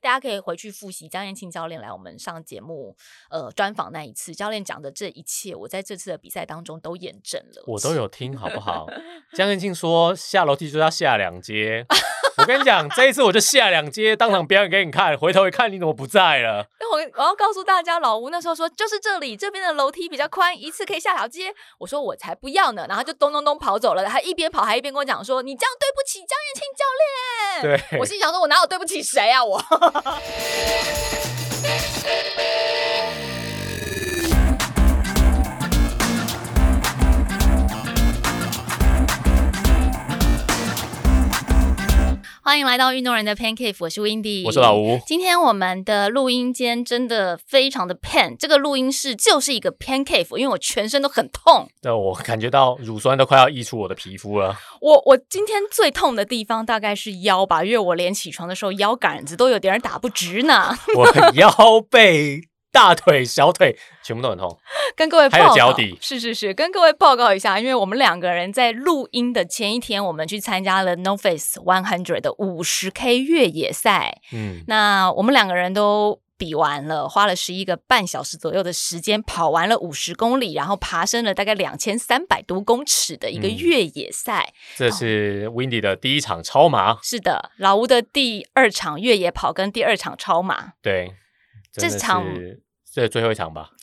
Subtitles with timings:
[0.00, 2.96] 大家可以回去复习江燕庆教练来我们上节目
[3.28, 7.64] 呃专访那一次，教练讲的这一切，我在这次的比赛当中都验证了。
[7.66, 8.86] 我都有听，好不好？
[9.34, 11.84] 江燕 庆说下楼梯就要下两阶，
[12.40, 15.14] 我跟你讲，这一次我就下两阶，当场表演给你看。
[15.16, 16.64] 回头一看，你怎么不在了？
[16.80, 21.52] 那我我要告诉大家，老吴那时候说就是这里，这边的楼梯比较宽，一次可以下条街。
[21.78, 24.06] 我说我才不要呢，然后就咚咚咚跑走了。
[24.06, 26.84] 他一边跑还一边跟我讲说：“你这样对不起江燕青教
[27.68, 29.62] 练。”对我心想说：“我哪有对不起谁啊我？”
[42.50, 44.98] 欢迎来到运动人的 Pancake，我是 Windy，我是老吴。
[45.06, 51.68] 今天我们的录音间真的非常的 pan，这个录音室就是一个 Pancake，因为我全身都很痛。
[51.82, 54.56] 那我感觉到乳酸都快要溢出我的皮肤了。
[54.80, 60.76] 我我今天最痛的地方大概是腰吧，因为我连起床的时候腰杆子都有点打不直呢。
[60.98, 61.48] 我腰
[61.88, 62.49] 背。
[62.72, 64.58] 大腿、小腿全部都很痛，
[64.94, 74.20] 跟各位还有脚底，是是是，跟各位报告一下，因为我们两个人在录音的前一天，我们去参加了 No Face One Hundred 的五十 K 越野赛。
[74.32, 84.54] 嗯，那我们两个人都比完了，花了十一个半小时左右的时间，跑完了五十公里，然后爬升了大概两千三百多公尺的一个越野赛。
[84.76, 90.74] 这是 Windy 的第一场超马，是的，老吴的第二场越野跑跟第二场超马。
[90.80, 91.14] 对。
[91.72, 92.24] 这场
[92.92, 93.70] 这最后一场吧。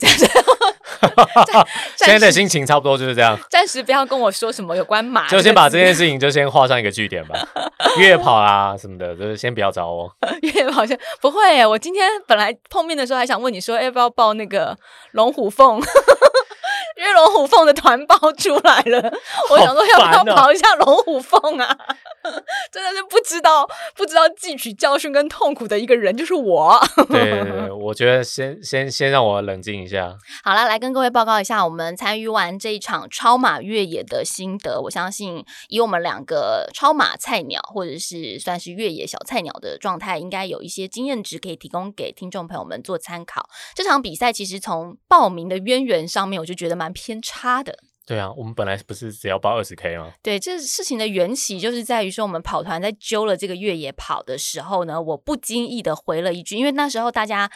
[1.96, 3.38] 现在的心情差不多就是这样。
[3.50, 7.36] 暂时不要跟我说什么有关马，就先把这件事情就先画上一个句点吧。
[8.00, 10.12] 越野跑啊什么的，就是先不要找我。
[10.42, 11.66] 越野跑先不会。
[11.66, 14.76] 我今天本来碰面的时候还想问你说，要不要报那个
[15.12, 15.80] 龙虎凤？
[16.98, 19.00] 因为龙虎凤的团报出来了，
[19.52, 21.78] 我想说要不要跑一下龙虎凤啊？
[22.72, 26.78] 真的是不知道不知道汲取教训跟痛苦的一个人就是我。
[27.08, 30.18] 对对对，我觉得先先先让我冷静一下。
[30.44, 34.82] 好了，来跟各位报告一下我们参与完这一场超马越野的心得。
[34.82, 43.48] 我相信以我们两个超马菜鸟或者是算是越野小菜鸟的状态，应该有一些经验值可以提供给听众朋友们做参考。
[43.76, 46.87] 这场比赛其实从报名的渊源上面，我就觉得蛮。
[46.94, 50.14] 偏差的，对啊，我们本来不是只要报二十 K 吗？
[50.24, 57.52] 对，这事情的缘起就是在于说，我们跑团在揪了这个越野跑的时候呢，我不经意的回了一句，因为那时候大家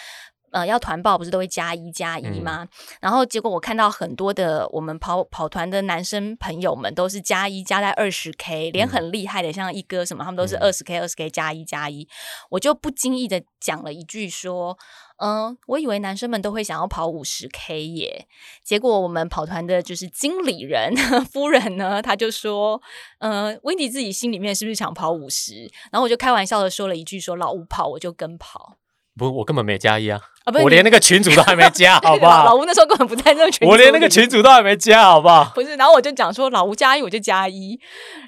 [0.51, 2.67] 呃要团报不是都会加一加一吗？
[2.99, 12.05] 然后结果我看到很多的我们跑跑团的男生朋友们都是加一加在二十 K，连很厉害的像一哥什么，他们都是二十 K 二十 K 加一加一，
[12.49, 14.77] 我就不经意的讲了一句说。
[15.23, 18.25] 嗯，我以为男生们都会想要跑五十 K 耶，
[18.63, 20.95] 结果我们跑团的就是经理人
[21.31, 22.81] 夫人呢，她就说，
[23.19, 25.69] 嗯，温迪自己心里面是不是想跑五十？
[25.91, 28.77] 然后我就开玩笑的说了一句，说老吴跑我就跟跑。
[29.15, 30.19] 不，我根本没加一啊，
[30.63, 32.45] 我连那个群主都还没加， 好不好？
[32.45, 35.51] 老吴那时候根本不在 那个群，我连那个群主都还没加，好不好？
[35.53, 37.79] 不是，然后我就讲说老吴加一我就加一，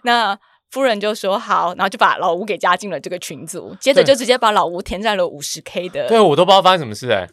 [0.04, 0.38] 那。
[0.74, 6.08] 夫人就说好，然后就把老吴给加进了这个群组，接着就直接把老吴填在了五十 K 的。
[6.08, 7.30] 对，我都不知道发生什么事哎，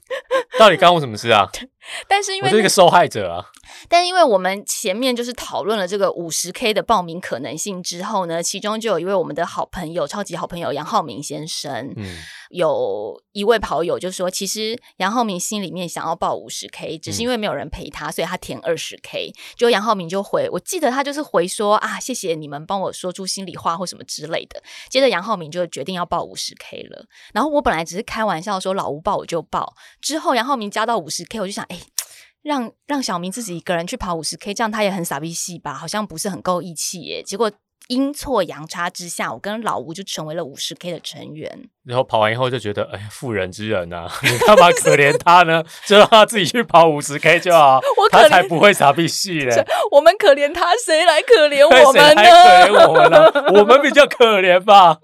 [0.60, 1.48] 到底干我什么事啊？
[2.06, 3.46] 但是因为我是一个受害者啊。
[3.88, 12.18] 但因为我们前面就是讨论了这个五十 K 的报名可能性之后呢，其中就有一位我们的好朋友，超级好朋友杨浩明先生，嗯，
[12.50, 19.32] 有一位跑友就说，其实杨浩明心里面想要报五十 K，只是因为没有人陪他，所以他填二十 K。
[19.56, 24.62] 就杨浩明就回，我记得他就是回说啊，谢谢你们帮我说出心里话或什么之类的。
[24.90, 27.06] 接着杨浩明就决定要报五十 K 了。
[27.32, 31.78] 然后我本来只是开玩笑说老吴报我就报，之后杨浩明加到五十 K，我就想，哎。
[32.42, 35.74] 让让小明自己一个人去跑五十 K，这样他也很傻逼戏吧？
[35.74, 37.22] 好像不是很够义气耶。
[37.22, 37.52] 结果
[37.88, 41.68] 阴错阳差之下，我跟老吴就成为了五十 K 的成员。
[41.84, 45.62] 然后跑完以后就觉得，哎，妇人之仁呐， 你干嘛可怜他呢？
[45.84, 47.78] 就让他自己去跑五十 K 就好，
[48.10, 49.62] 他才不会傻逼戏嘞。
[49.92, 52.24] 我们可怜他，谁来可怜我们呢？
[52.24, 53.60] 可怜我们呢？
[53.60, 54.96] 我们比较可怜吧？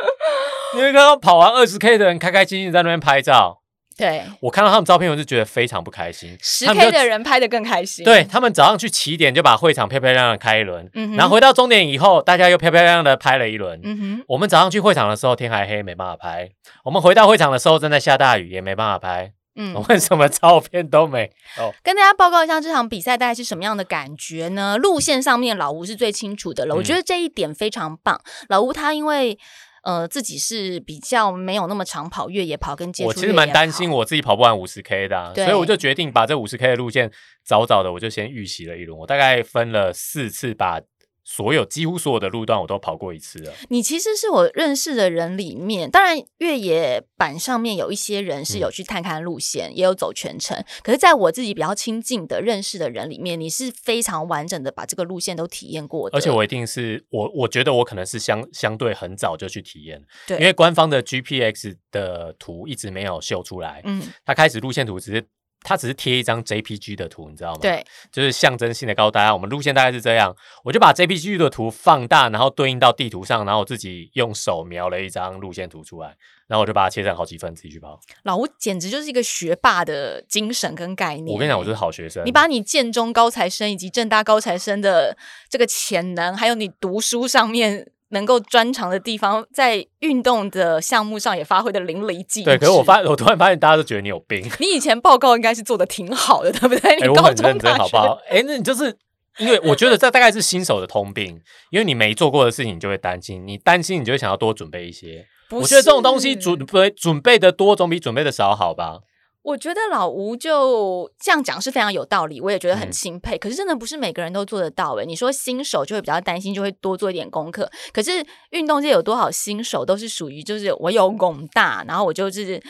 [0.74, 3.60] 因为刚刚跑完二十 K 的人开开心心在那边拍照。
[3.97, 6.37] 对我看到他们照片，我就觉得非常不开心。
[6.43, 8.04] 十 K 的人拍的更开心。
[8.04, 13.81] 对他们早上去起点就把会场漂漂亮亮开一轮，嗯然后回到终点以后，大家又漂漂亮亮的拍了一轮。
[13.83, 16.51] 嗯哼，我们早上去会场的时候天还黑，没办法拍。
[16.84, 19.33] 我们回到会场的时候正在下大雨，也没办法拍。
[19.54, 21.31] 嗯，为什么照片都没？
[21.57, 24.77] 哦，跟大家报告一下这场比赛大概是什么样的感觉呢？
[24.77, 28.21] 路线上面老吴是最清楚的了，我觉得这一点非常棒。
[28.48, 29.39] 老吴他因为。
[29.86, 33.09] 呃，自己是比较没有那么长跑越野跑跟接触。
[33.09, 37.09] 我其实蛮担心我自己跑不完五十 K 的，所以我就决定把这五十 K 的路线
[37.44, 38.98] 早早的我就先预习了一轮。
[38.98, 40.80] 我大概分了四次把
[41.28, 43.52] 所有几乎所有的路段我都跑过一次了。
[43.68, 50.56] 你其实是我认识的人里面，当然越野板上面有一些人是有去探看路线，也有走全程。
[50.84, 56.16] 可是，在我自己比较亲近的认识的人里面，你是非常完整的把这个路线都体验过的。
[56.16, 63.82] 而且我一定是我，我觉得我可能是相相对很早就去体验，对，因为官方的 GPX 的图一直没有秀出来。
[63.84, 65.26] 嗯，他开始路线图只是。
[65.68, 67.59] 它只是贴一张 JPG 的图，你知道吗？
[67.60, 70.33] 对，就是象征性的告诉大家，我们路线大概是这样。
[70.63, 76.16] 我就把 JPG 的图放大，然后对应到地图上，然后我自己用手描了一张路线图出来，
[76.47, 77.98] 然后我就把它切成好几份，自己去跑。
[78.22, 81.34] 老吴简直就是一个学霸的精神跟概念。
[81.34, 82.24] 我跟你讲，我就是好学生。
[82.24, 85.19] 你把你建中高材生以及正大高材生的
[85.51, 87.91] 这个潜能，还有你读书上面。
[88.10, 92.44] 能够专长的地方，在运动的项目上也发挥的淋漓尽致。
[92.44, 94.48] 对，可是我发，我突然发现大家都觉得你有病。
[94.60, 96.91] 你以前报告应该是做的挺好的，对不对？
[97.00, 98.18] 哎，我很认真，好不好？
[98.28, 98.97] 哎，那你就是
[99.38, 105.26] 因为我觉得这大概是新手的通病，因为你没做过的事情，你就会担心，你担心，你就会想要多准备一些。
[105.50, 109.00] 我觉得这种东西准备准备的多，总比准备的少好吧？
[109.47, 113.39] 我觉得老吴就这样讲是非常有道理，我也觉得很钦佩。
[113.39, 115.07] 可是真的不是每个人都做得到诶。
[115.07, 117.71] 你说新手就会比较担心，就会多做一点功课。
[117.93, 118.10] 可是
[118.51, 122.60] 运动界有多少新手都是属于就是我有拱大，然后我就是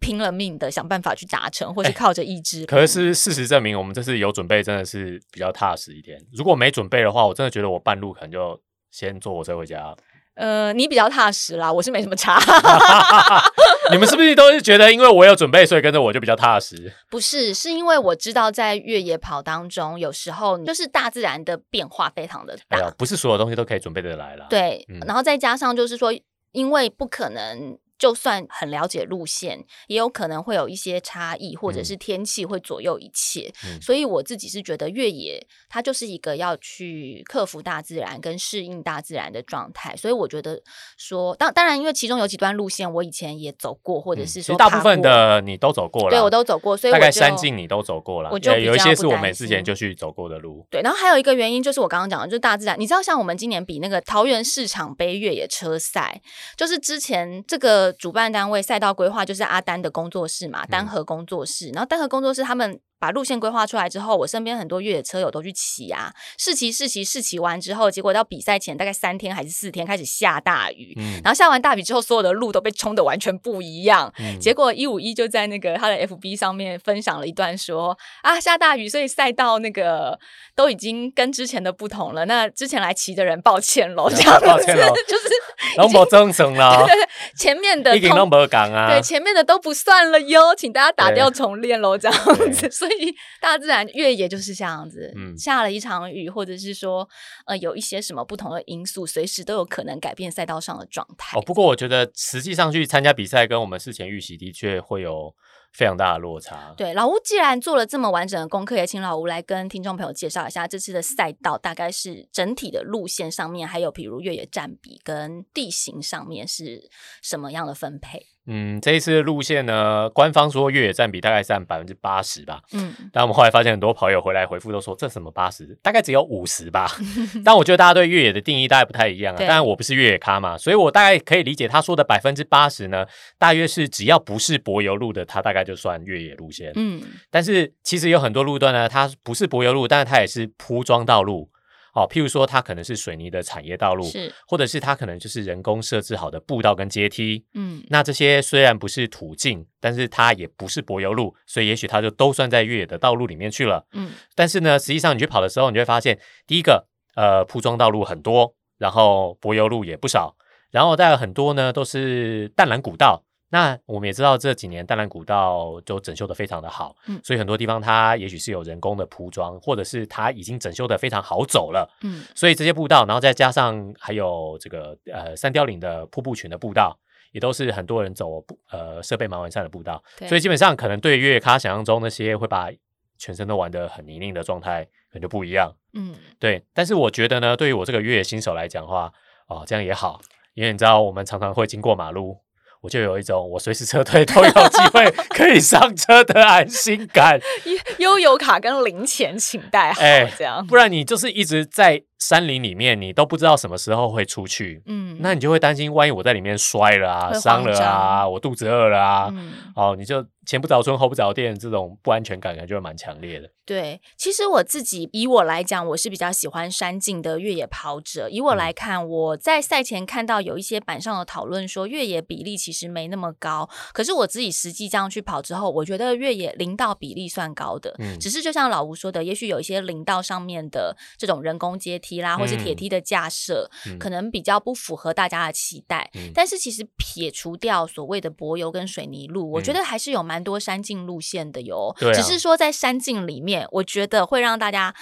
[0.00, 2.66] 拼了命的想办法去达成，或是靠着意志。
[2.66, 6.18] 可是事实证明，我们这次有准备，真的是比较踏实一点。
[6.36, 8.60] 如果没准备的话，我真的觉得我半路可能就
[8.90, 9.94] 先坐火车回家。
[10.34, 12.40] 呃，你比较踏实啦，我是没什么差。
[13.94, 16.92] 你们是不是都是觉得，因为我有准备，所以跟着我就比较踏实？
[17.08, 24.46] 不是，是因为我知道在越野跑当中，有时候就是大自然的变化非常的大，不是所有东西都可以准备的来了。
[24.50, 26.12] 对，然后再加上就是说，
[26.52, 27.78] 因为不可能。
[27.98, 33.52] 就算很了解路线，也有可能会有一些差异，或者是天气会左右一切。
[33.80, 39.96] 所以我自己是觉得越野它就是一个要去克服大自然跟适应大自然的状态。
[39.96, 40.60] 所以我觉得
[40.96, 48.30] 说，当当然，因为其中有几段路线我以前也走过，或者是说大部分的你都走过了，对我都走过，所以大概山径你都走过了。
[48.30, 50.66] 我就有一些是我们之前就去走过的路。
[50.70, 52.78] 对，然后还有一个原因就是我刚刚讲的，就是大自然。
[52.78, 56.20] 你知道，像我们今年比那个桃园市场杯越野车赛，
[56.56, 58.60] 就是之前这个主办单位。
[58.62, 61.68] 赛道规划就是阿丹的工作室嘛，丹和工作室。
[61.70, 74.10] 然后丹和工作室他们把路线规划出来之后，我身边很多越野车友都去骑啊，试骑试骑试骑完之后，结果到比赛前大概三天还是四天开始下大雨，然后下完大雨之后，所有的路都被冲的完全不一样。
[74.40, 80.18] 结果一五一就在那个他的 FB 上面分享了一段说啊下大雨，所以赛道那个
[80.54, 82.24] 都已经跟之前的不同了。
[82.24, 85.28] 那之前来骑的人抱歉喽， 这样抱歉喽， 就是。
[85.82, 86.86] 都没正常了，
[87.38, 92.70] 前面的已经拢无讲啊，对，前面的都不算了哟，请大家打掉重练喽，这样子。
[92.70, 97.08] 所以大自然越野就是这样子，嗯下了一场雨，或者是说
[97.46, 101.38] 呃有一些什么不同的因素，随时都有可能改变赛道上的状态。
[101.38, 105.34] 哦，不过我觉得实际上去参加比赛，跟我们事前预习的确会有。
[105.74, 106.72] 非常大的落差。
[106.76, 116.88] 对，老吴既然做了这么完整的功课，也请老吴来跟听众朋友介绍一下这次的赛道大概是整体的路线上面，还有比如越野占比跟地形上面是
[117.20, 118.28] 什么样的分配。
[118.46, 122.60] 嗯，这一次的路线呢，官方说越野占比大概占百分之八十吧。
[122.72, 126.86] 嗯，但我们后来发现很多跑友回来回复都说这什么八十，大概只有五十吧。
[127.44, 129.38] 但我觉得大家对越野的定义大概不太一样啊。
[129.38, 133.06] 当然我不是越野咖嘛，所以我大概可以理解他说的百分之八十呢，
[133.38, 136.70] 大约是只要不是柏油路的，它大概就算越野路线。
[136.74, 141.48] 嗯，但是其实有很多路段呢，它不是柏油路，但是它也是铺装道路。
[141.94, 160.36] 哦，譬如说，它可能是水泥的产业道路，是，或者是它可能就是人工设置好的步道跟阶梯，嗯，那这些虽然不是途径，但是它也不是柏油路，所以也许它就都算在越野的道路里面去了，嗯，但是呢，实际上你去跑的时候，你就会发现，第一个，呃，铺装道路很多，然后柏油路也不少，
[160.72, 163.22] 然后再很多呢都是淡蓝古道。
[163.54, 176.98] 那我们也知道这几年淡蓝古道就整修的非常的好，嗯，所以很多地方它也许是有人工的铺装，或者是它已经整修的非常好走了，嗯，所以这些步道，然后再加上还有这个呃三貂岭的瀑布群的步道，
[177.30, 182.72] 也都是很多人走呃设备蛮完善的步道，所以基本上可能对越野咖想象中那些会把
[183.18, 189.12] 全身都玩的很泥泞的状态，可能就不一样，嗯，对，但是我觉得呢，对于我这个越野新手来讲的话，
[189.46, 190.20] 哦，这样也好，
[190.54, 192.36] 因为你知道我们常常会经过马路。
[192.84, 197.40] 我就有一种我随时撤退都有机会可以上车的安心感。
[197.96, 200.02] 悠游卡跟零钱请带好，
[200.36, 204.82] 这样，不然你就是一直在山林里面，你都不知道什么时候会出去。
[204.84, 209.32] 嗯，那你就会担心，万一我在里面摔了啊、伤了啊，我肚子饿了啊，
[209.74, 213.50] 哦，你就前不着村后不着店，这种不安全感感觉蛮强烈的。
[213.66, 218.28] 对，其实我自己以我来讲，我是比较喜欢山径的越野跑者。
[218.28, 227.94] 以我来看，我在赛前看到有一些板上的讨论说越野比例其实没那么高，可是我自己实际这样去跑之后，我觉得越野林道比例算高的。
[228.00, 236.10] 嗯，只是就像老吴说的，也许有一些林道上面的这种人工阶梯啦，或是铁梯的架设，可能比较不符合大家的期待。
[236.34, 241.94] 但是其实撇除掉所谓的柏油跟水泥路，我觉得还是有蛮多山径路线的哟。
[242.12, 243.66] 只是说在山径里面。
[243.70, 244.94] 我觉得会让大家。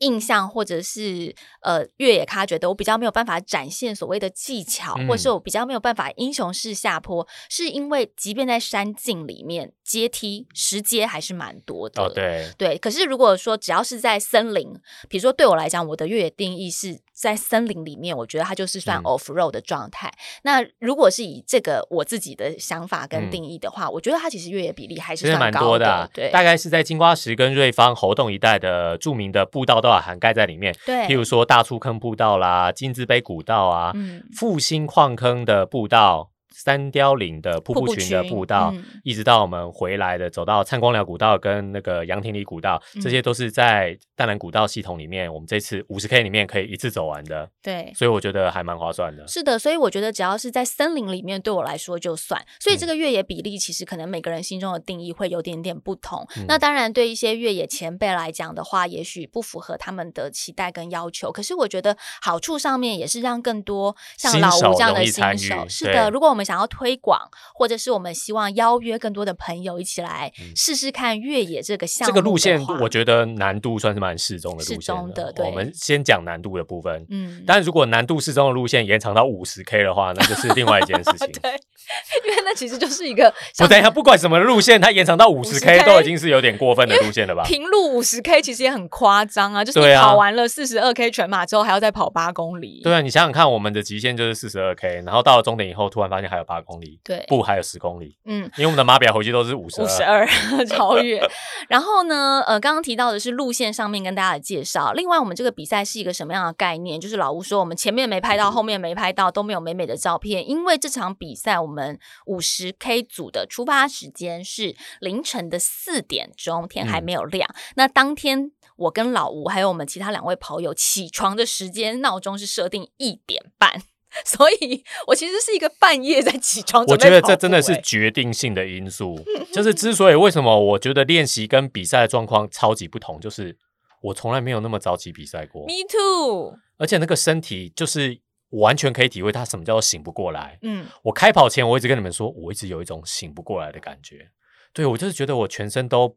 [0.00, 12.02] 印象或者是呃越野咖觉得我比较没有办法展现所谓的技巧，或者是我比较没有办法英雄式下坡，是因为即便在山径里面阶梯石阶还是蛮多的。
[12.02, 12.76] 哦，对对。
[12.76, 14.72] 可是如果说只要是在森林，
[15.08, 20.12] 比如说对我来讲，我的越野定义是在森林里面，我觉得它就是算 off road 的状态。
[20.42, 26.08] 那如果是以这个我自己的想法跟定义的话，我觉得它其实越野比例还是蛮多的。
[26.14, 30.00] 对，大概是在金瓜石跟瑞芳猴洞一带的著名的步道都。
[30.00, 33.92] 涵盖在里面，对，譬如说大出坑步道啦、金字碑古道啊、
[34.34, 36.30] 复兴矿坑的步道。
[36.54, 47.48] 三雕岭的瀑布群的步道，一直到我们回来的走到灿光寮古道跟那个杨廷里古道，这些都是在淡蓝古道系统里面，我们这次五十 K 里面可以一次走完的。
[47.62, 49.26] 对，所以我觉得还蛮划算的。
[49.26, 52.40] 是的，所以我觉得只要是在森林里面，对我来说就算。
[52.58, 56.26] 所以这个越野比例其实可能每个人心中的定义会有点点不同。
[56.48, 61.30] 那当然，对一些越野前辈来讲的话，也许不符合他们的期待跟要求。
[61.30, 67.20] 可是我觉得好处上面也是让更多像老吴这样的新手，是的，如果我们想要推广。
[67.54, 72.12] 或者是我们希望邀约更多的朋友一起来试试看越野这个项目。
[72.12, 75.32] 这个路线我觉得难度算是蛮适中的路线的。
[75.44, 77.06] 我们先讲难度的部分。
[77.10, 81.30] 嗯，但如果难度适中的路线延长到五十 K 的话，那就是另外一件事情。
[81.40, 83.32] 对，因为那其实就是一个。
[83.62, 87.42] 我等一下，不管什么路线，它延长到五十 K 都已经是有点过分的路线了吧？
[87.44, 92.80] 平路五十 K 其实也很夸张啊，就是你跑完了四十二 K 全马之后，还要再跑八公里。
[92.82, 97.00] 对啊，你想想看，我们的极限就是四十二 K，然后到了终点以后，突然发现还有八公里。
[97.04, 98.16] 对，步还有十公里。
[98.24, 100.26] 嗯，因为我们的码表回去都是五十五十二
[100.64, 101.20] 超越。
[101.68, 104.92] 然后呢，呃，刚刚提到的是路线上面跟大家的介绍。
[104.92, 107.00] 另外，我们这个比赛是一个什么样的概念？
[107.00, 110.48] 就是老吴说，我们前面没拍到，后面没拍到，都没有美美的照片。
[110.48, 117.52] 因为这场比赛，我们五十 K 组的出发时间是凌晨的四点钟，天还没有亮。
[117.74, 123.82] 那当天，我跟老吴还有我们其他两位跑友起床的时间闹钟是设定一点半。
[124.24, 126.84] 所以，我其实是一个半夜在起床。
[126.86, 129.18] 我觉得这真的是决定性的因素。
[129.52, 133.56] 就是之所以为什么我觉得练习跟比赛的状况超级不同，就是
[134.02, 135.62] 我从来没有那么早起比赛过。
[135.66, 136.56] Me too。
[136.78, 140.58] 而且那个身体就是完全可以体会它什么叫做醒不过来。
[140.62, 144.30] 嗯，我开跑前我一直跟你们说，我一直有一种醒不过来的感觉。
[144.72, 146.16] 对我就是觉得我全身都。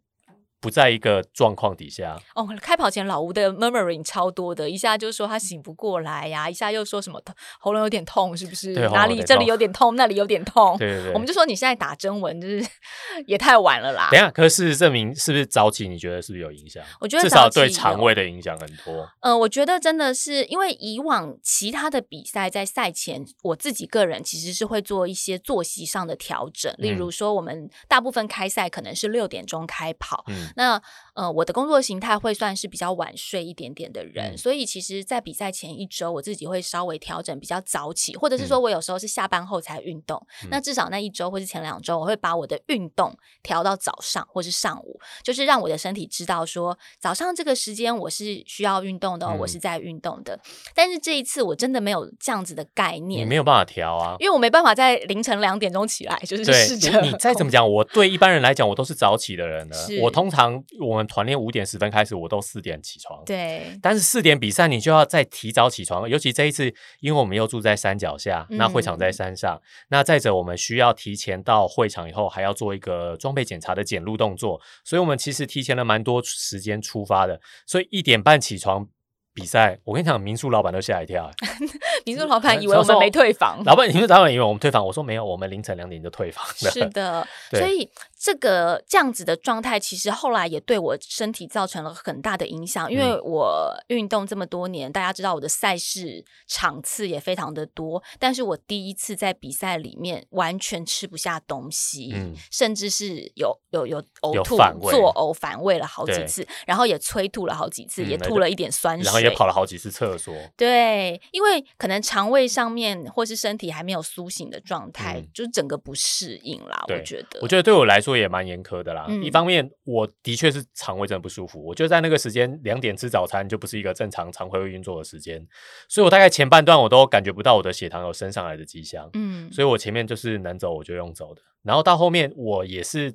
[0.63, 2.47] 不在一个状况底下哦。
[2.61, 7.21] 开跑前老吴的 murmuring 超多的，一下就说他醒不过来呀，一下又说什么
[7.59, 8.73] 喉咙有点痛，是不是？
[8.89, 10.77] 哪里这里有点痛，那里有点痛。
[10.77, 12.65] 对对对，我们就说你现在打针文就是
[13.27, 14.07] 也太晚了啦。
[14.11, 15.89] 等下，可是事实证明，是不是早起？
[15.89, 16.81] 你觉得是不是有影响？
[17.01, 19.05] 我觉得至少对肠胃的影响很多。
[19.19, 30.23] 呃，我觉得真的是因为以往其他的比赛在赛前，我自己个人其实是会做一些作息上的调整，例如说我们大部分开赛可能是六点钟开跑，
[30.55, 30.81] 那
[31.15, 31.33] 呃。
[31.33, 40.21] 我的工作形态会算是比较晚睡一点点的人，所以其实，在比赛前一周，我自己会稍微调整比较早起，或者是说我有时候是下班后才运动。
[40.51, 50.39] 那至少那一周或是前两周，我会把我的运动调到早上或是上午，就是让我的身体知道说，早上这个时间我是需要运动的，我是在运动的。
[50.75, 57.01] 但是这一次我真的没有这样子的概念，你没有办法调啊，因为我没办法在凌晨两点钟起来，就是试着。
[57.01, 59.77] 你再怎么讲，我对一般人来讲，我都是早起的人了。
[60.01, 60.42] 我通常
[60.79, 61.23] 我们团。
[61.23, 63.23] 练五点十分开始，我都四点起床。
[63.25, 66.09] 对，但是四点比赛，你就要再提早起床。
[66.09, 66.65] 尤其这一次，
[66.99, 69.57] 因为我们又住在山脚下，那会场在山上，
[69.87, 77.39] 那再者我们需要提前到会场以后，还要做一个装备检查的检录动作，所以我们其实提前了蛮多时间出发的。
[77.65, 78.89] 所以一点半起床。
[79.35, 81.27] 比赛，我跟你讲，民宿老板都吓一跳。
[82.05, 83.63] 民宿老板以为我们没退房。
[83.65, 84.85] 老板，民宿老板以为我们退房。
[84.85, 86.69] 我说没有，我们凌晨两点就退房了。
[86.69, 87.89] 是的， 所以
[88.23, 92.89] 这个这样子的状态，其实后来也对我身体造成了很大的影响。
[92.89, 102.15] 因为我运动这么多年，大家知道我的赛事场次也非常的多，但是我第一次在比赛里面完全吃不下东西，
[102.49, 104.55] 甚至是有有有呕吐、
[104.89, 109.03] 作呕、反胃了好几次，然后也催吐了好几次，也吐了一点酸水。
[109.03, 116.85] 然后也跑了好几次厕所，对，因为可能肠胃上面或是身体还没有苏醒的状态，就整个不适应啦。
[116.87, 119.07] 我觉得，我觉得对我来说说也蛮严苛的啦。
[119.21, 125.45] 一方面，我的确是肠胃真的不舒服，我就在那个时间两点吃早餐，就不是一个正常肠胃运作的时间，
[125.89, 129.09] 所以我大概前半段我都感觉不到我的血糖有升上来的迹象。
[129.13, 133.13] 嗯，所以我前面就是能走我就用走的，然后到后面我也是，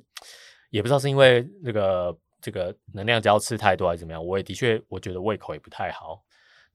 [0.69, 6.23] 也不知道是因为那个这个能量胶吃太多还是怎么样，我也的确我觉得胃口也不太好。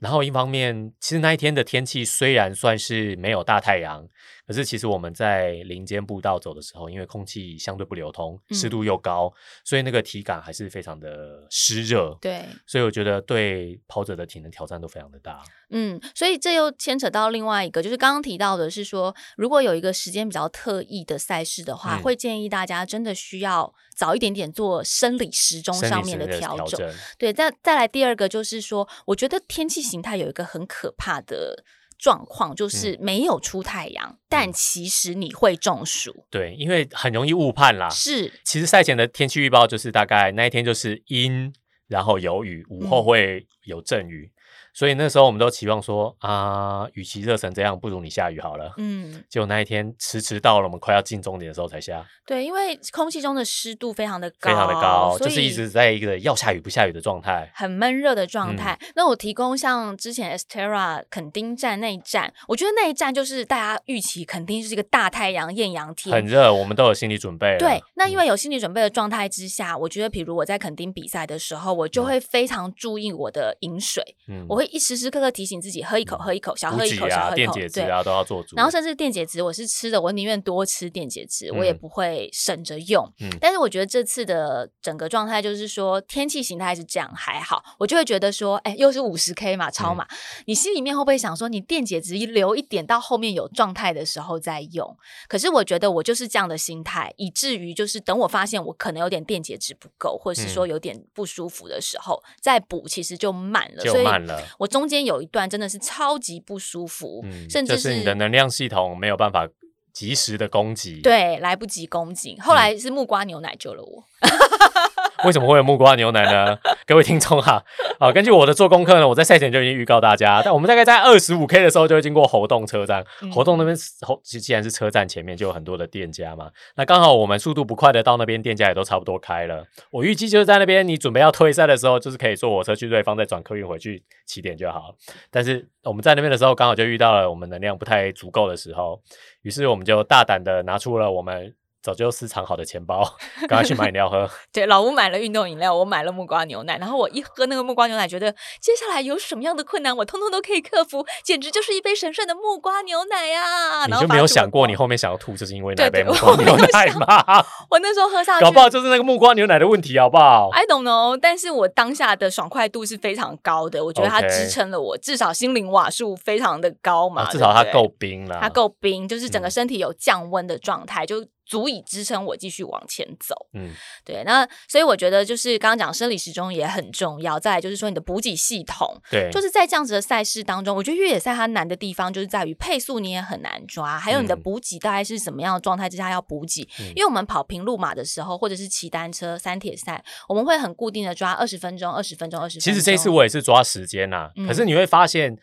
[0.00, 4.06] 然后一方面，其实那一天的天气虽然算是没有大太阳，
[4.46, 9.32] 可是其实我们在林间步道走的时候，因为空气相对不流通，湿度又高，
[9.64, 12.16] 所以那个体感还是非常的湿热。
[12.20, 15.42] 对，所以我觉得对跑者的体能挑战都非常的大。
[15.70, 26.92] 嗯，所以这又牵扯到另外一个，就是刚刚提到的是说，如果有一个时间比较特异的赛事的话，会建议大家真的需要早一点点做生理时钟上面的调整。
[27.18, 31.64] 对，再再来第二个就是说，我觉得天气形态有一个很可怕的
[32.04, 36.26] 状况，就是没有出太阳，但其实你会中暑。
[36.28, 37.88] 对，因为很容易误判啦。
[37.88, 41.50] 是，其实赛前的天气预报就是大概那一天就是阴，
[41.88, 44.30] 然后有雨，午后会有阵雨。
[44.74, 48.74] 所以那时候我们都期望说啊，与其热成这样，不如你下雨好了。
[48.76, 52.04] 嗯，结果那一天迟迟到了，我们快要进终点的时候才下。
[52.26, 58.76] 对，因为空气中的湿度非常的高，非常的高，就是一直在一个要下雨不下雨的状态，很闷热的状态。
[58.96, 67.56] 那我提供像之前 Estera 垦丁站那一站，我觉得那一站就是大家预期肯定是一个大太阳艳阳天，很热，我们都有心理准备。
[67.58, 74.74] 对，那因为有心理准备的状态之下，我觉得，比如我在垦丁比赛的时候，我就会非常注意我的饮水，嗯，我会。
[74.74, 78.56] 一时时刻刻提醒自己喝一口，喝一口，小喝一口，小喝一口，对啊，都要做足。
[78.56, 83.08] 然后甚至电解质，我是吃的，我宁愿多吃电解质，我也不会省着用。
[83.40, 90.06] 但是我觉得这次的整个状态就是说，天气形态是这样还好，我就会觉得说，哎，又是五十 K 嘛，超嘛，
[90.46, 94.96] 你心里面会不会想说，你电解质一留一点到后面有状态的时候再用？
[95.28, 104.42] 可是我觉得我就是这样的心态，以至于就是等我发现我可能有点电解质不够，或者是说有点不舒服的时候再补，其实就慢了，就慢了。
[104.58, 109.48] 我中间有一段真的是超级不舒服，甚至是你的能量系统没有办法
[109.92, 112.38] 及时的供给，对，来不及供给。
[112.40, 114.04] 后来是木瓜牛奶救了我。
[115.24, 116.58] 为什么会有木瓜牛奶呢？
[116.86, 117.64] 各位听众哈，
[117.98, 129.64] 啊，根据我的做功课呢，我在赛前就已经预告大家，但我们大概在二十五 K 的时候就会经过活动车站，活动那边后，既然是车站前面就有很多的店家嘛，那刚好我们速度不快的到那边，店家也都差不多开了。
[129.90, 134.94] 我预计就是在那边，你准备要退赛的时候，就是可以坐火车去对方，再转客运回去起点就好。
[135.30, 139.00] 但是我们在那边的时候，刚好就遇到了我们能量不太足够的时候，
[139.42, 141.54] 于是我们就大胆的拿出了我们。
[141.84, 143.04] 早就私藏好的钱包，
[143.46, 144.26] 赶快去买饮料喝。
[144.50, 146.78] 对，老吴买了运动饮料，我买了木瓜牛奶。
[146.78, 153.84] 然后我一喝那个木瓜牛奶，觉得接下来有什么样的困难，我通通都可以克服，简直就是一杯神圣的木瓜牛奶呀！
[153.86, 157.06] 你就没有想过，你后面想要吐，就是因为那杯木瓜牛奶吗？
[157.68, 167.30] 我那时候喝下去，搞不好就是那个木瓜牛奶的问题，好不好？I don't know，但是我当下的爽快度是非常高的，我觉得它支撑了我，至少心灵瓦数非常的高嘛。
[167.30, 171.22] 至少它够冰了，它够冰，就是整个身体有降温的状态，就。
[171.46, 173.34] 足以支撑我继续往前走。
[173.52, 173.70] 嗯，
[174.04, 177.38] 对，那所以我觉得就是刚刚讲生理时钟也很重要。
[177.38, 186.66] 再来就是说你的补给系统，对，就是在这样子的赛事当中，我觉得越野赛它难的地方就是在于配速你也很难抓，还有你的补给大概是什么样的状态之下要补给。
[186.94, 192.58] 因为我们跑平路马的时候，或者是骑单车、三铁赛，我们会很固定的抓二十分钟、二十分钟、二十。
[192.58, 195.38] 其实这次我也是抓时间呐，可是你会发现。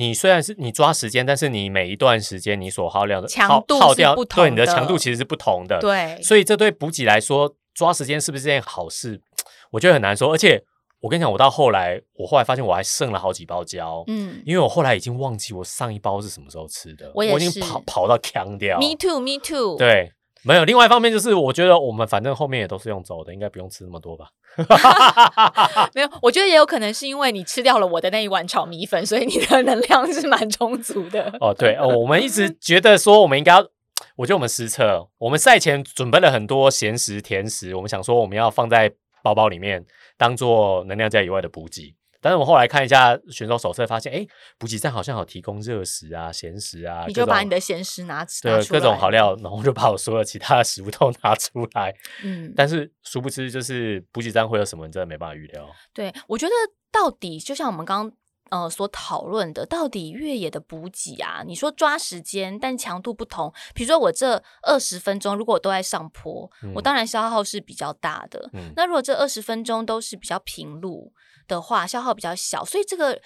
[0.00, 5.78] 你虽然是你抓时间，但是你每一段时间你所耗量的强度耗掉，对你的强度其实是不同的。
[5.78, 9.20] 对，所以这对补给来说，抓时间是不是件好事？
[9.72, 10.32] 我觉得很难说。
[10.32, 10.64] 而且
[11.02, 18.80] 我跟你讲，我到后来，我后来发现我还剩了好几包胶，嗯，因为我后来已经忘记我上一包是什么时候吃的，我已经跑跑到腔掉。
[18.80, 19.76] Me too, me too。
[19.76, 20.14] 对。
[20.42, 24.28] 没有，另外一方面就是，我觉得我们反正后面也都是用走的，应该不用吃那么多吧。
[25.94, 31.30] 没有，我觉得也有可能是因为你吃掉了我的那一碗炒米粉，所以你的能量是蛮充足的。
[31.40, 33.60] 哦，对，哦，我们一直 觉得说我们应该要，
[34.16, 38.90] 我觉得我们失策，我们赛前准备了很多咸食、甜食，我们想说我们要放在
[39.22, 39.84] 包包里面
[40.16, 41.94] 当做能量价以外的补给。
[42.20, 44.26] 但是我后来看一下选手手册，发现哎，
[44.58, 51.94] 补给站好像有提供热食啊、咸食啊，你就把你的咸食拿对各种好料，然后就把我所有其他的食物都拿出来。
[52.22, 55.66] 嗯，但是殊不知就是补给站会有什么，你真的没办法预料。
[55.94, 56.52] 对，我觉得
[56.92, 58.12] 到底就像我们刚
[58.50, 63.50] 呃所讨论的，到底越野的补给啊，你说抓时间，但强度不同。
[63.74, 68.50] 比如说我这二十分钟如果我都在上坡，我当然消耗是比较大的。
[68.52, 71.12] 嗯，那如果这二十分钟都是比较平路。
[71.50, 73.20] 的话消耗比较小，所以这个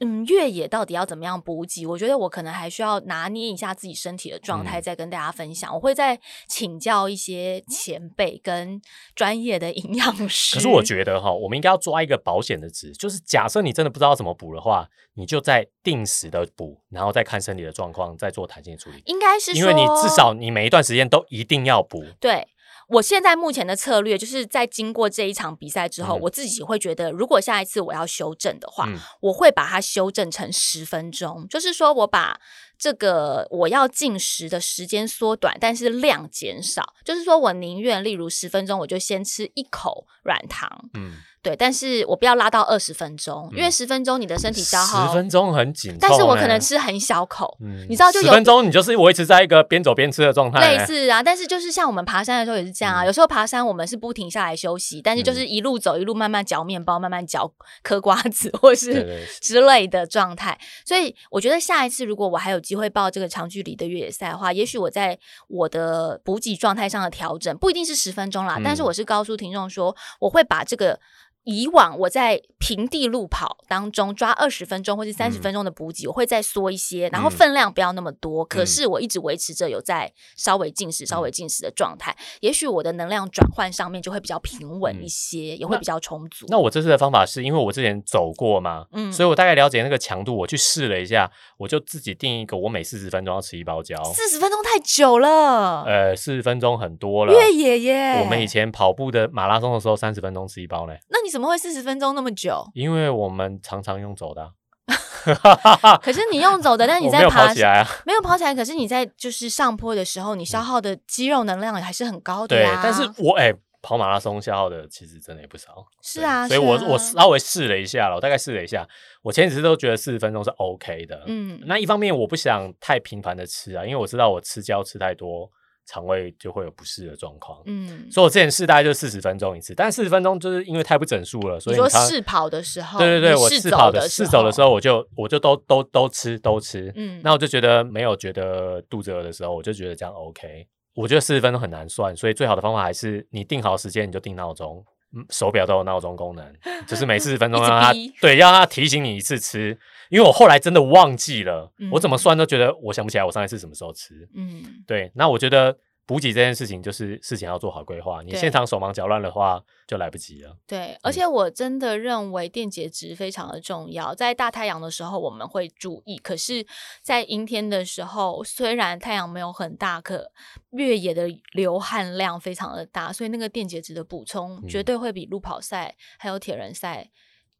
[0.00, 1.86] 嗯，越野到底要怎么样补给？
[1.86, 5.72] 我觉得我可能还需要拿捏一下自己身体的状态，再跟大家分享。
[5.72, 8.78] 我会再请教一些前辈跟
[9.14, 10.56] 专业的营养师。
[10.56, 19.02] 可是我觉得哈，我们应该要抓一个保险的值，就是假设你真的不知道怎么补的话，你就在定时的补，然后再看身体的状况，再做弹性处理。
[19.06, 22.04] 应该是因为你至少你每一段时间都一定要补。
[22.20, 22.46] 对。
[22.88, 28.88] 我现在目前的策略，就是在经过这一场比赛之后，我自己会觉得，如果下一次我要修正的话，
[29.20, 32.40] 我会把它修正成十分钟，就是说我把
[32.78, 40.88] 这个我要进食的时间缩短，但是量减少，就是说我宁愿例如十分钟，我就先吃一口软糖。
[40.94, 41.14] 嗯。
[41.46, 47.56] 对，但是我不要拉到二十分钟，因为十分钟你的身体消耗十分钟很紧，但是我可能吃很小口，
[47.88, 51.22] 你知道就十分钟你就是维持在一个边走边吃的状态，类似啊。
[51.22, 57.48] 但是就是像我们爬山的时候也是这样啊，有时候爬山我们是不停下来休息，但是就是一路走一路慢慢嚼面包，慢慢嚼
[57.84, 60.58] 嗑瓜子或是之类的状态。
[60.84, 70.98] 所以我觉得下一次如果我还有机会报这个长距离的越野赛的话，也许我在我的补给状态上的调整不一定是十分钟啦，但是我是告诉听众说，我会把这个。
[71.46, 78.44] 以往我在平地路跑当中抓二十分钟或者三十分钟的补给，我会再缩一些，然后分量不要那么多。
[78.44, 86.46] 可是我一直维持着有在稍微进食、稍微进食的状态，也许我的能量转换上面就会比较平稳一些，也会比较充足。
[86.48, 93.94] 那我这次的方法是因为我之前走过嘛，嗯，所以我大概了解那个强度，我去试了一下，我就自己定一个，我每四十分钟要吃一包胶。
[94.02, 97.32] 四十分钟太久了，呃，四十分钟很多了。
[97.32, 100.98] 越野耶，我们以前跑步的马拉松的时候，三十分钟吃一包嘞。
[101.08, 102.66] 那你怎么会四十分钟那么久？
[102.72, 104.52] 因为我们常常用走的。
[106.00, 108.54] 可是你用走的， 但是你在爬起来啊，没有跑起来。
[108.54, 112.76] 可是你在就是上坡的时候，你消耗的肌肉能量还是很高的呀。
[112.76, 115.84] 对，但是我哎，跑马拉松消耗的其实真的也不少。
[116.00, 118.88] 是啊，所以我我稍微试了一下了，我大概试了一下，
[119.20, 121.22] 我前几次都觉得四十分钟是 OK 的。
[121.26, 125.50] 嗯，那一方面我不想太频繁的吃啊，因为我知道我吃胶吃太多。
[125.86, 140.66] 肠胃就会有不适的状况，嗯，所以我之前试大概就四十分钟一次，但四十分钟就是因为太不整数了，所以说试跑的时候，对对对，我试跑的试走的时候，我就我就都都都吃都吃，嗯，那我就觉得没有觉得肚子饿的时候，我就觉得这样 OK。
[140.94, 144.82] 我觉得四十分钟很难算，所以最好的方法还是你定好时间你就定闹钟，
[145.30, 146.44] 手表都有闹钟功能，
[146.86, 149.78] 就是每四十分钟 让它对，让它提醒你一次吃。
[150.08, 155.76] 因为我后来真的忘记了，我怎么算都觉得我想不起来我上一次什么时候吃，嗯，对，那我觉得。
[156.06, 158.22] 补给这件事情，就是事情要做好规划。
[158.22, 160.56] 你现场手忙脚乱的话，就来不及了。
[160.64, 164.14] 对，而且我真的认为电解质非常的重要。
[164.14, 166.64] 在大太阳的时候，我们会注意；可是，
[167.02, 170.30] 在阴天的时候，虽然太阳没有很大，可
[170.70, 177.10] 越野的流汗量非常的大，所以那个电解质的补充绝对会比路跑赛还有铁人赛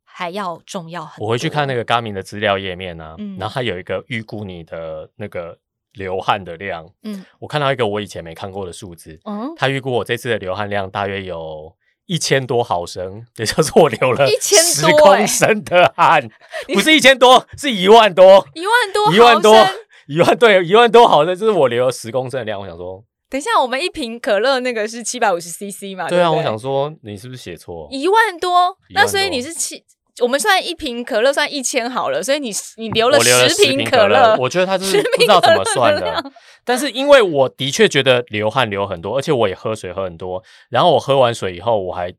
[0.04, 1.26] 还要重要很多。
[1.26, 5.58] 我回去看那个 Garmin 的资料页面啊，然后它有一个预估你的那个。
[5.96, 11.74] 流汗的量，嗯，我看到一个我以前没看过的数字，嗯，他预估我这次的流汗量大约有
[12.06, 16.28] 一千多毫升，也就是我流了一千十公升的汗，
[16.72, 19.66] 不是一千多，是一万多，一万多，一万多，
[20.06, 22.60] 一万对，一万多毫升，就是我流了十公升的量。
[22.60, 26.08] 我想说，等一下，我们一瓶可乐那个是七百五十 CC 嘛？
[26.08, 27.88] 对啊，我想说，你是不是写错？
[27.90, 29.82] 一万多，那所以你是七。
[30.22, 36.32] 我们算一瓶可乐算一千好了，所以你你留了十瓶可乐，我觉得他是 不知道怎么算的。
[36.64, 42.12] 但是因为我的确觉得流汗流很多，而且我也喝水喝很多，然后我喝完水以后，我还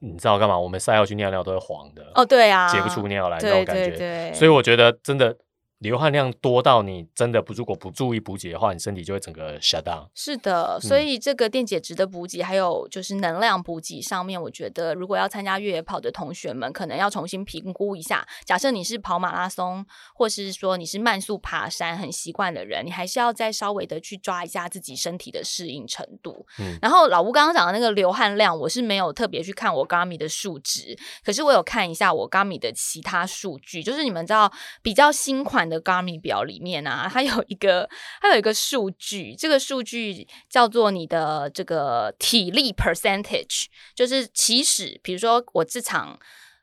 [0.00, 0.58] 你知道干嘛？
[0.58, 5.36] 我们赛后去尿尿都会黄的哦，对啊，解不出尿来那种感觉，所以我觉得真的。
[5.80, 10.08] 流汗量多到你真的不如果不注意补给的话，你身体就会整个 shut down。
[10.14, 18.26] 是的，所以这个电解质的补给，还有就是能量补给上面，我觉得如果要参加越野跑的同学们，可能要重新评估一下。
[18.46, 19.84] 假设你是跑马拉松，
[20.14, 26.46] 或是说你是慢速爬山很习惯的人，你还是要再稍微的去抓一下自己身体的适应程度。
[26.58, 35.65] 嗯，然后老吴刚刚讲的那个流汗量，我是没有特别去看我 Gami 的数值，可是我有看一下我 Gami 的其他数据，就是你们知道比较新款。
[35.68, 37.88] 的 Garmin 表里面啊，它有一个，
[38.20, 46.18] 它有一个数据，这个数据叫做你的这个体力 percentage，就是起始，比如说我这场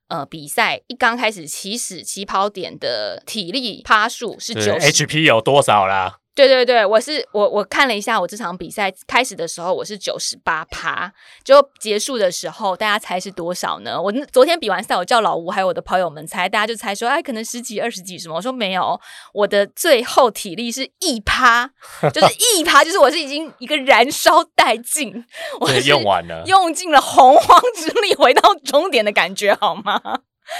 [0.07, 6.19] 呃比赛一刚开始起始起跑点的体力趴数是九，HP 有多少啦？
[6.35, 11.11] 对对对，我是我我看了一下，我这场比赛开始的时候我是九十八趴，
[11.43, 14.01] 就结束的时候大家猜是多少呢？
[14.01, 18.35] 我昨天比完赛，我叫老吴还有我的朋友们猜，大家就猜说，哎，可能十几、二十几什么？
[18.35, 18.99] 我说没有，
[19.33, 21.69] 我的最后体力是一趴，
[22.11, 25.23] 就是 一趴，就是我是已经一个燃烧殆尽，
[25.59, 30.01] 我用完了，用尽了洪荒之力回到终点的感觉，好吗？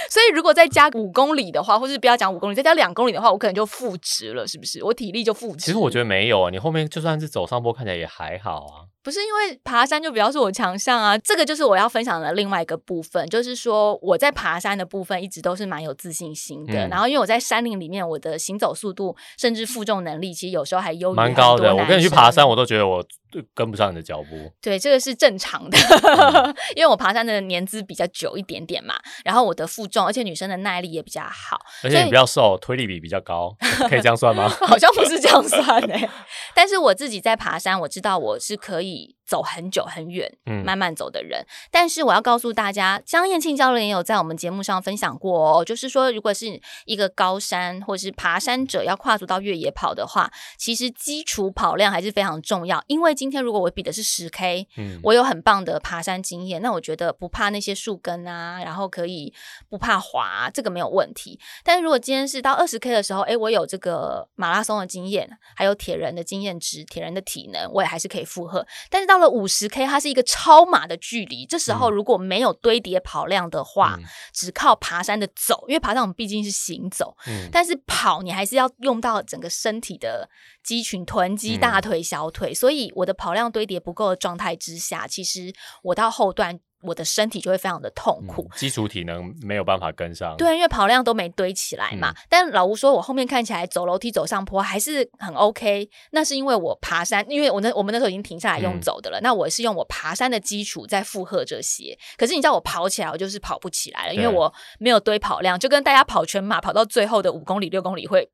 [0.09, 4.83] 所以如果再加五公里的话，或是不要讲五公里，再加两公里的话，我可能就负值了，是不是？
[4.83, 5.65] 我体力就负值。
[5.65, 8.92] 其实我觉得没有啊，你后面就算是走上坡，看起来也还好啊。
[9.03, 16.87] 不是因为爬山就比较是我强项啊，这个就是我要分享的另外一个部分，就是说我在爬山的部分一直都是蛮有自信心的。
[16.87, 21.75] 然后因为我在山林里面，我的行走速度甚至负重能力，其实有时候还优于蛮高的。
[21.75, 23.05] 我跟你去爬山，我都觉得我
[23.53, 24.51] 跟不上你的脚步。
[24.61, 25.77] 对，这个是正常的，
[26.73, 28.95] 因为我爬山的年资比较久一点点嘛。
[29.25, 33.53] 然后我的负重，而且女生的耐力也比较好，而且你比较瘦，推力比比较高，
[33.89, 34.47] 可以这样算吗？
[34.65, 36.09] 好像不是这样算诶。
[36.55, 38.92] 但是我自己在爬山，我知道我是可以。
[38.93, 41.45] 己走很久很远，嗯，慢慢走的人。
[41.71, 52.83] 但是我要告诉大家，江燕庆教练也有在我们节目上分享过哦，就是说，如果是一个高山或者是爬山者要跨足到越野跑的话，其实基础跑量还是非常重要。
[52.87, 59.33] 因为今天如果我比的是十 K，嗯，我有很棒的爬山经验，那我觉得不怕那些树根啊，然后可以
[59.69, 61.39] 不怕滑，这个没有问题。
[61.63, 68.65] 但是如果今天是到二十 K 的时候，哎，我有这个马拉松的经验，还有铁人的经验值、铁人的体能，我也还是可以负荷。
[68.89, 71.45] 但是到了五十 K，它是一个超马的距离。
[71.45, 73.97] 这时候如果没有堆叠跑量的话，
[74.33, 77.15] 只靠爬山的走，因为爬山我们毕竟是行走，
[77.51, 80.29] 但是跑你还是要用到整个身体的
[80.63, 86.59] 肌群、臀肌、大腿、小腿，所以我的跑量堆叠不够的状态之下，其实我到后段。
[86.83, 90.35] 我的身体就会非常的痛苦，基础体能没有办法跟上。
[90.37, 92.13] 对，因为跑量都没堆起来嘛。
[92.29, 95.89] 但老吴说，我后面看起来走楼梯走上坡还是很 OK。
[96.11, 99.19] 那是因为我爬山，因为我那我们那时候已经停下来用走的了。
[99.21, 101.97] 那我是用我爬山的基础在负荷这些。
[102.17, 108.29] 可是你叫我跑起来，我就是跑不起来了，因为我没有堆跑量，就跟大家跑全马跑到最后的五公里、六公里会。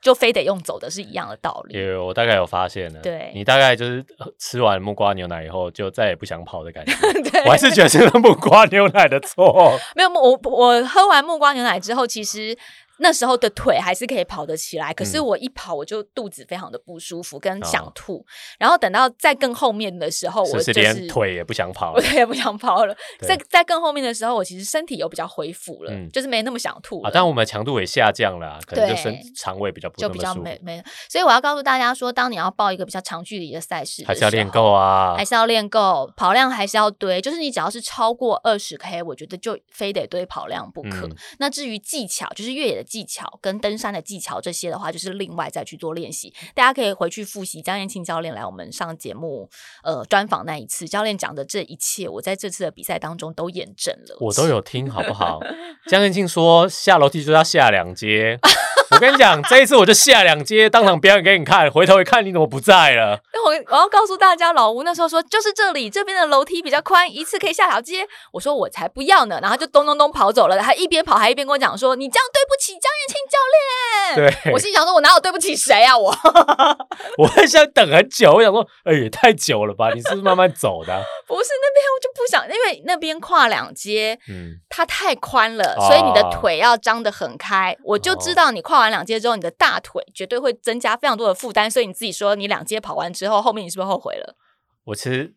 [0.00, 1.78] 就非得用走的是一样的道理。
[1.78, 3.00] 有，我大概有发现了。
[3.00, 4.04] 对，你大概就是
[4.38, 6.92] 吃完木瓜牛奶以后，就再也不想跑的感觉。
[7.46, 9.78] 我还是觉得是木瓜牛奶的错。
[9.94, 12.56] 没有，我我喝完木瓜牛奶之后，其实。
[12.98, 18.24] 那时候的腿还是可以跑得起来，可是我一跑我就肚子非常的不舒服，跟想吐。
[18.58, 22.96] 然后等到再更后面的时候，我是连腿也不想跑了， 我也不想跑了。
[23.20, 27.02] 在在更后面的时候，我其实身体又比较恢复了，就是没那么想吐。
[27.02, 30.82] 啊，但我们强度也下降了，可能就身肠胃比较不就比较没没。
[31.08, 37.20] 所以我要告诉大家说，当你要报一个比较长距离的赛事，还是要练够啊，还是要练够，跑量还是要堆。
[37.20, 41.08] 就是你只要是超过二十 K，我觉得就非得堆跑量不可。
[41.38, 46.32] 那至于技巧，就是越野的技巧跟登山的技巧这些的话，就是另外再去做练习。
[46.54, 49.50] 大家可以回去复习江燕庆教练来我们上节目
[49.82, 54.16] 呃专访那一次，教练讲的这一切，我在这次的比赛当中都验证了。
[54.20, 55.40] 我都有听，好不好？
[55.90, 58.38] 江燕庆说下楼梯就要下两阶。
[58.88, 61.68] 我跟你讲，这一次我就下两阶，当场表演给你看。
[61.68, 63.20] 回头一看，你怎么不在了？
[63.44, 68.06] 我我要告诉大家，老吴那时候说就是这里，这边的楼梯比较宽，一次可以下条街。
[68.32, 70.56] 我说我才不要呢，然后就咚咚咚跑走了。
[70.60, 73.56] 他一边跑还一边跟我讲说：“你这样对不起江燕庆教练。”
[74.44, 75.98] 对，我心想说：“我哪有对不起谁啊？
[75.98, 76.14] 我
[77.18, 79.90] 我很想等很久，我想说，哎，也太久了吧？
[79.92, 81.04] 你是不是慢慢走的？
[81.26, 87.76] 不是那边我就不想，因为那边跨两阶，嗯，它太宽了，所以你的腿要张得很开。
[87.82, 88.76] 我就知道你跨。
[88.76, 94.36] 完两阶之后，你的大腿绝对会增加非常多的负担，所以你自己说，你两阶跑完之后，后面你是不是后悔了？
[94.84, 95.32] 我其实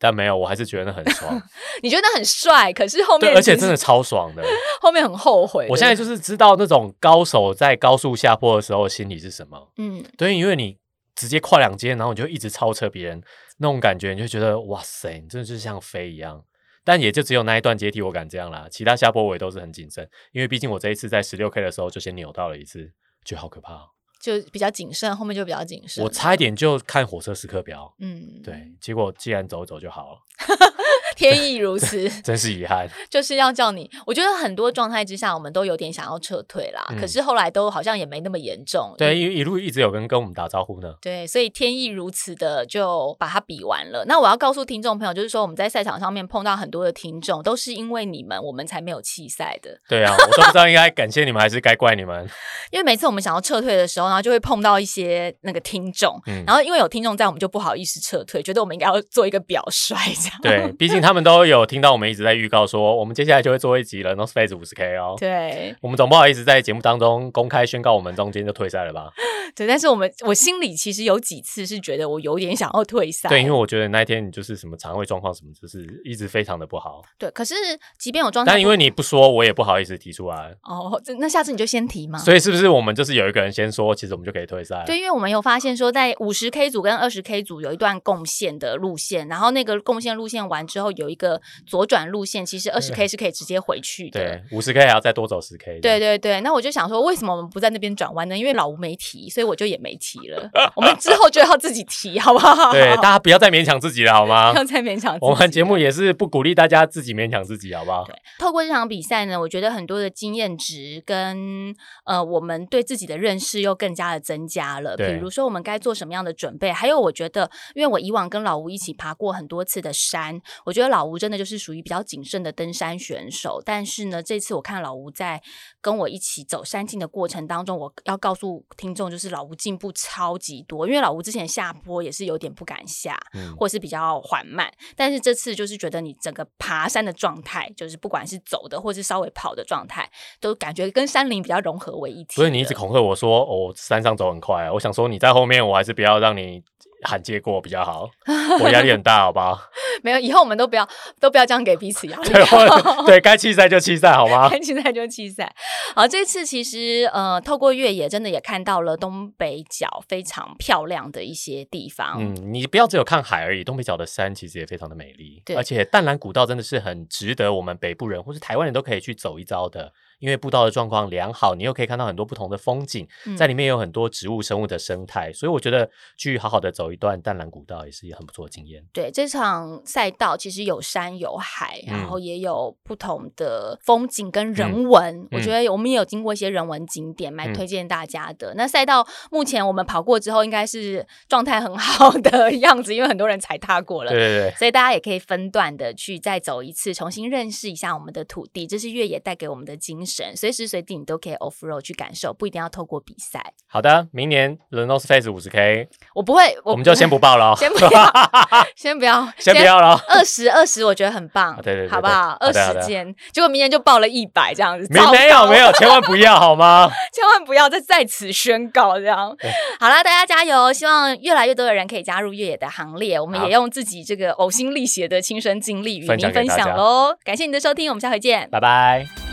[0.00, 1.40] 但没有，我还是觉得很爽。
[1.82, 4.42] 你觉得很帅，可是后面而且真的超爽的，
[4.80, 5.66] 后面很后悔。
[5.68, 9.70] 我现在就是知道那种高手在高速下坡的时候心里是什么。
[9.76, 10.78] 嗯，对，因为你
[11.14, 13.22] 直接跨两阶，然后你就一直超车别人，
[13.58, 16.42] 那种感觉你就觉得哇塞，你真的就是像飞一样。
[16.82, 22.90] 但也就只有那一段阶梯我敢这样啦，其他下坡我也都是很谨慎，因为毕竟我这一次在十六 K 的时候就先扭到了一次，
[23.22, 23.86] 觉得好可怕，
[24.20, 26.04] 就比较谨慎，后面就比较谨慎。
[26.04, 30.18] 我差一点就看火车时刻表，嗯，对，结果既然走走就好了。
[31.20, 32.88] 天意如此， 真是遗憾。
[33.10, 36.82] 就是要叫你，我觉得很多状态之下，我们都有点想要撤退啦。
[36.98, 38.94] 可是后来都好像也没那么严重。
[38.96, 40.94] 对，一一路一直有人跟我们打招呼呢。
[41.02, 44.04] 对，所以天意如此的就把它比完了。
[44.06, 49.78] 那我要告诉听众朋友，就是说我们在赛场上面碰到很多的听众，都是因为你们，我们才没有弃赛的。
[49.88, 52.26] 对啊，我都不知道应该感谢你们还是该怪你们。
[52.72, 60.38] 因为每次我们想要撤退的时候，然后就会碰到一些那个听众，嗯然后因为有听众在，我们就不好意思撤退，觉得我们应该要做一个表率这样。
[60.42, 65.14] 对，毕竟他们都有听到我们一直在预告说，我们接下来就会做一集了，No Space 五十 K 哦。
[65.18, 69.10] 对，我们总不好意思在节目当中公开宣告我们中间就退赛了吧？
[69.56, 73.28] 对，但是我们我心里其实有几次是觉得我有点想要退赛。
[73.28, 77.02] 对，因为我觉得那一天你就是什么肠胃状况什么，就是一直非常的不好。
[77.18, 77.54] 对，可是
[77.98, 80.54] 即便有状态，但因为你不说，我也不好意思提出来。
[80.62, 82.18] 哦，那下次你就先提嘛。
[82.18, 84.84] 所以是不是我们就是有一个人先说，其实我们就可以退赛？
[84.86, 90.90] 对，因为我们有发现说，在五十 K 组跟二十 K 组有一段贡献的路线，然后那个贡献路线完之后。
[91.00, 94.20] 有一个左转路线，其实二十 K 是可以直接回去的。
[94.20, 95.80] 对，五十 K 还要再多走十 K。
[95.80, 98.36] 对对对，那我就想说，为什么我们不在那边转弯呢？
[98.36, 100.50] 因为老吴没提，所以我就也没提了。
[100.76, 102.72] 我们之后就要自己提，好不好？
[102.72, 104.52] 对，大家不要再勉强自己了，好吗？
[104.52, 105.16] 不要再勉强。
[105.20, 108.04] 我们节目也是不鼓励大家自己勉强自己，好不好？
[108.04, 114.96] 对，透过这场比赛呢，我觉得很多的经验值跟呃，我们对自己的认识又更加的增加了。
[114.96, 116.72] 比如说，我们该做什么样的准备？
[116.72, 123.60] 还有，我觉得，因为我以往跟老吴一起爬过很多次的山，我觉得老吴真的就是属于比较谨慎的登山选手。
[123.64, 125.42] 但是呢，这次我看老吴在
[125.80, 130.86] 跟我一起走山径的过程当中，我要告诉听众，就是老吴进步超级多。
[130.86, 134.72] 因为老吴之前下坡也是有点不敢下，嗯或者是比较缓慢。
[134.96, 142.34] 但是这次就是觉得你整个爬山的状态，就是不管是走的或是稍微跑的状态，都感觉跟山林比较融合为一体。
[142.34, 144.72] 所以你一直恐吓我说，哦，山上走很快啊！
[144.72, 146.62] 我想说你在后面，我还是不要让你。
[147.02, 148.08] 喊接过比较好，
[148.62, 149.58] 我压力很大，好不好？
[150.02, 150.88] 没有，以后我们都不要，
[151.20, 152.30] 都不要这样给彼此压力。
[153.06, 154.48] 对，该弃赛就弃赛，好吗？
[154.52, 155.54] 该弃赛就弃赛。
[155.94, 162.16] 好，这次其实呃，透过越野，真的也看到了东北角非常漂亮的一些地方。
[162.18, 165.42] 嗯，你不要只有看海而已，东北角的山其实也非常的美丽。
[165.44, 169.92] 对，而且淡蓝古道真的是很值得我们北部人或是台湾人都可以去走一遭的。
[170.20, 178.84] 因为步道的状况良好，你又可以看到很多不同的风景，在里面有很多植物生物的生态，所以我觉得去好好的走一段淡蓝古道也是很不错的经验。
[178.92, 185.26] 对，这场赛道其实有山有海，然后也有不同的风景跟人文。
[185.32, 188.52] 我觉得我们也有经过一些人文景点，蛮推荐大家的。
[188.56, 194.10] 那赛道目前我们跑过之后，应该是状态很好的 样子，因为很多人踩踏过了。
[194.10, 198.66] 对对对，所以大家也可以分段的去再走一次，重新认识一下我们的土地。
[198.66, 200.09] 这是越野带给我们的精神。
[200.36, 203.52] 随时随地你都可以 off road 去感受，不一定要透过比赛。
[203.66, 208.12] 好的，明年 North Face 五十 K，我不会，我们就先不报了， 先不要，
[208.76, 210.00] 先不要，先不要了。
[210.08, 212.36] 二 十二十，我觉得很棒，对对，好不好？
[212.40, 216.90] 二十件，结果明年就报了一百这样子，没没有没有，千万不要好吗？
[217.12, 219.36] 千万不要再在此宣告这样。
[219.78, 220.72] 好了，大家加油！
[220.72, 223.20] 希望越来越多的人可以加入越野的行列。
[223.20, 227.16] 我们也用自己这个呕心沥血的亲身经历与您分享喽。
[227.24, 229.29] 感谢您的收听，我们下回见，拜拜。